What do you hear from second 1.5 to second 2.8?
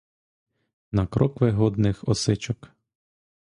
годних осичок.